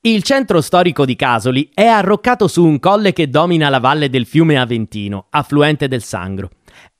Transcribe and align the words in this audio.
Il 0.00 0.22
centro 0.22 0.60
storico 0.60 1.04
di 1.04 1.16
Casoli 1.16 1.70
è 1.74 1.84
arroccato 1.84 2.46
su 2.46 2.64
un 2.64 2.78
colle 2.78 3.12
che 3.12 3.28
domina 3.28 3.68
la 3.68 3.80
valle 3.80 4.08
del 4.08 4.26
fiume 4.26 4.56
Aventino, 4.56 5.26
affluente 5.30 5.88
del 5.88 6.04
Sangro. 6.04 6.50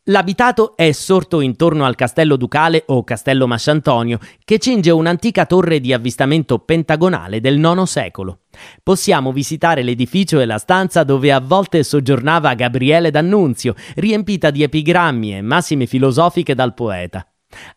L'abitato 0.06 0.76
è 0.76 0.90
sorto 0.90 1.40
intorno 1.40 1.84
al 1.84 1.94
castello 1.94 2.34
ducale 2.34 2.82
o 2.86 3.04
castello 3.04 3.46
Masciantonio, 3.46 4.18
che 4.44 4.58
cinge 4.58 4.90
un'antica 4.90 5.46
torre 5.46 5.78
di 5.78 5.92
avvistamento 5.92 6.58
pentagonale 6.58 7.40
del 7.40 7.58
IX 7.60 7.84
secolo. 7.84 8.40
Possiamo 8.82 9.30
visitare 9.30 9.84
l'edificio 9.84 10.40
e 10.40 10.44
la 10.44 10.58
stanza 10.58 11.04
dove 11.04 11.30
a 11.30 11.38
volte 11.38 11.84
soggiornava 11.84 12.54
Gabriele 12.54 13.12
D'Annunzio, 13.12 13.76
riempita 13.94 14.50
di 14.50 14.64
epigrammi 14.64 15.36
e 15.36 15.40
massime 15.40 15.86
filosofiche 15.86 16.56
dal 16.56 16.74
poeta. 16.74 17.24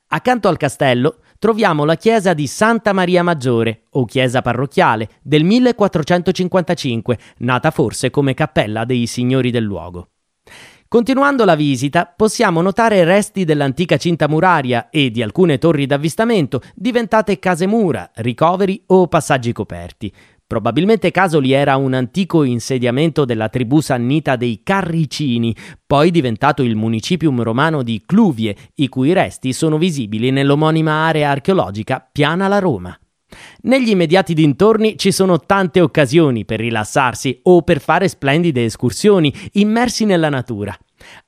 Accanto 0.08 0.48
al 0.48 0.58
castello 0.58 1.18
troviamo 1.42 1.86
la 1.86 1.96
chiesa 1.96 2.36
di 2.36 2.46
Santa 2.46 2.94
Maria 2.94 3.24
Maggiore, 3.24 3.86
o 3.94 4.06
chiesa 4.06 4.44
parrocchiale, 4.44 5.10
del 5.24 5.44
1455, 5.44 7.18
nata 7.40 7.72
forse 7.72 8.12
come 8.12 8.36
cappella 8.36 8.86
dei 8.86 9.08
signori 9.08 9.50
del 9.50 9.64
luogo. 9.64 10.10
Continuando 10.88 11.44
la 11.44 11.56
visita, 11.56 12.14
possiamo 12.16 12.62
notare 12.62 13.04
resti 13.06 13.44
dell'antica 13.44 13.98
cinta 13.98 14.28
muraria 14.28 14.92
e 14.92 15.10
di 15.10 15.24
alcune 15.24 15.58
torri 15.58 15.88
d'avvistamento 15.88 16.62
diventate 16.76 17.40
case 17.40 17.66
mura, 17.66 18.12
ricoveri 18.18 18.84
o 18.88 19.08
passaggi 19.08 19.52
coperti. 19.52 20.14
Probabilmente 20.52 21.12
Casoli 21.12 21.54
era 21.54 21.78
un 21.78 21.94
antico 21.94 22.44
insediamento 22.44 23.24
della 23.24 23.48
tribù 23.48 23.80
sannita 23.80 24.36
dei 24.36 24.60
Carricini, 24.64 25.56
poi 25.88 26.12
diventato 26.12 26.62
il 26.62 26.76
municipium 26.76 27.42
romano 27.42 27.84
di 27.84 28.04
Cluvie, 28.06 28.58
i 28.76 28.90
cui 28.90 29.14
resti 29.14 29.54
sono 29.54 29.78
visibili 29.78 30.30
nell'omonima 30.30 31.06
area 31.06 31.30
archeologica 31.30 32.06
Piana 32.12 32.50
la 32.50 32.60
Roma. 32.60 33.00
Negli 33.62 33.92
immediati 33.92 34.34
dintorni 34.34 34.98
ci 34.98 35.14
sono 35.14 35.40
tante 35.40 35.80
occasioni 35.80 36.44
per 36.44 36.60
rilassarsi 36.60 37.40
o 37.44 37.62
per 37.62 37.80
fare 37.80 38.10
splendide 38.10 38.66
escursioni 38.66 39.34
immersi 39.54 40.04
nella 40.04 40.28
natura. 40.28 40.78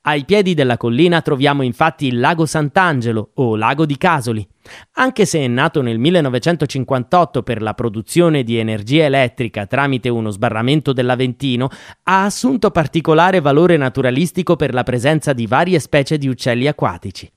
Ai 0.01 0.25
piedi 0.25 0.53
della 0.53 0.77
collina 0.77 1.21
troviamo 1.21 1.61
infatti 1.61 2.07
il 2.07 2.19
lago 2.19 2.45
Sant'Angelo 2.45 3.31
o 3.35 3.55
lago 3.55 3.85
di 3.85 3.97
Casoli. 3.97 4.47
Anche 4.93 5.25
se 5.25 5.39
è 5.39 5.47
nato 5.47 5.81
nel 5.81 5.99
1958 5.99 7.43
per 7.43 7.61
la 7.61 7.73
produzione 7.73 8.43
di 8.43 8.57
energia 8.57 9.05
elettrica 9.05 9.65
tramite 9.65 10.09
uno 10.09 10.29
sbarramento 10.29 10.93
dell'Aventino, 10.93 11.69
ha 12.03 12.25
assunto 12.25 12.71
particolare 12.71 13.41
valore 13.41 13.77
naturalistico 13.77 14.55
per 14.55 14.73
la 14.73 14.83
presenza 14.83 15.33
di 15.33 15.47
varie 15.47 15.79
specie 15.79 16.17
di 16.17 16.27
uccelli 16.27 16.67
acquatici. 16.67 17.31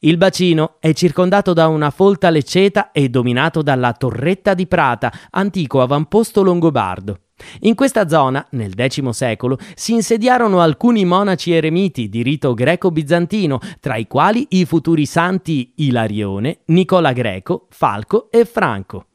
Il 0.00 0.16
bacino 0.16 0.76
è 0.80 0.92
circondato 0.92 1.52
da 1.52 1.68
una 1.68 1.90
folta 1.90 2.30
lecceta 2.30 2.90
e 2.90 3.08
dominato 3.08 3.62
dalla 3.62 3.92
Torretta 3.92 4.54
di 4.54 4.66
Prata, 4.66 5.12
antico 5.30 5.80
avamposto 5.80 6.42
longobardo. 6.42 7.18
In 7.60 7.74
questa 7.74 8.08
zona, 8.08 8.46
nel 8.50 8.72
X 8.74 9.08
secolo, 9.10 9.58
si 9.74 9.92
insediarono 9.94 10.60
alcuni 10.60 11.04
monaci 11.04 11.52
eremiti 11.52 12.08
di 12.08 12.22
rito 12.22 12.54
greco-bizantino, 12.54 13.58
tra 13.80 13.96
i 13.96 14.06
quali 14.06 14.46
i 14.50 14.64
futuri 14.64 15.06
santi 15.06 15.72
Ilarione, 15.76 16.60
Nicola 16.66 17.12
Greco, 17.12 17.66
Falco 17.70 18.30
e 18.30 18.44
Franco. 18.44 19.06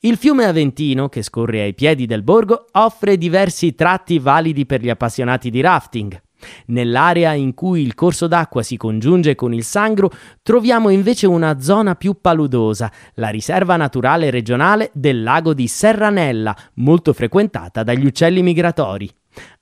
Il 0.00 0.16
fiume 0.16 0.44
Aventino, 0.44 1.08
che 1.08 1.22
scorre 1.22 1.62
ai 1.62 1.74
piedi 1.74 2.06
del 2.06 2.22
borgo, 2.22 2.66
offre 2.72 3.16
diversi 3.16 3.74
tratti 3.74 4.18
validi 4.18 4.66
per 4.66 4.80
gli 4.80 4.90
appassionati 4.90 5.50
di 5.50 5.60
rafting. 5.60 6.20
Nell'area 6.66 7.32
in 7.34 7.54
cui 7.54 7.82
il 7.82 7.94
corso 7.94 8.26
d'acqua 8.26 8.62
si 8.62 8.76
congiunge 8.76 9.34
con 9.34 9.54
il 9.54 9.64
Sangro 9.64 10.10
troviamo 10.42 10.88
invece 10.88 11.26
una 11.26 11.60
zona 11.60 11.94
più 11.94 12.20
paludosa, 12.20 12.90
la 13.14 13.28
riserva 13.28 13.76
naturale 13.76 14.30
regionale 14.30 14.90
del 14.92 15.22
lago 15.22 15.54
di 15.54 15.66
Serranella, 15.66 16.56
molto 16.74 17.12
frequentata 17.12 17.82
dagli 17.82 18.06
uccelli 18.06 18.42
migratori. 18.42 19.10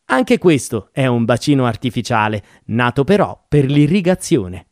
Anche 0.06 0.38
questo 0.38 0.88
è 0.92 1.06
un 1.06 1.24
bacino 1.24 1.66
artificiale, 1.66 2.42
nato 2.66 3.04
però 3.04 3.44
per 3.48 3.66
l'irrigazione. 3.66 4.66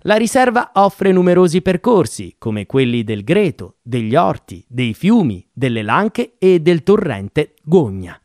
La 0.00 0.16
riserva 0.16 0.72
offre 0.74 1.12
numerosi 1.12 1.62
percorsi, 1.62 2.34
come 2.38 2.66
quelli 2.66 3.04
del 3.04 3.22
Greto, 3.22 3.76
degli 3.82 4.16
orti, 4.16 4.64
dei 4.68 4.94
fiumi, 4.94 5.48
delle 5.52 5.82
lanche 5.82 6.34
e 6.38 6.58
del 6.58 6.82
torrente 6.82 7.54
Gogna. 7.62 8.20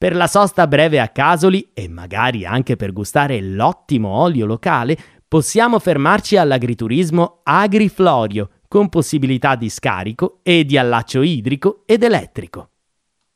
Per 0.00 0.16
la 0.16 0.28
sosta 0.28 0.66
breve 0.66 0.98
a 0.98 1.08
Casoli 1.08 1.72
e 1.74 1.86
magari 1.86 2.46
anche 2.46 2.74
per 2.74 2.90
gustare 2.90 3.38
l'ottimo 3.42 4.08
olio 4.08 4.46
locale, 4.46 4.96
possiamo 5.28 5.78
fermarci 5.78 6.38
all'agriturismo 6.38 7.40
Agriflorio, 7.42 8.48
con 8.66 8.88
possibilità 8.88 9.56
di 9.56 9.68
scarico 9.68 10.38
e 10.42 10.64
di 10.64 10.78
allaccio 10.78 11.20
idrico 11.20 11.82
ed 11.84 12.02
elettrico. 12.02 12.69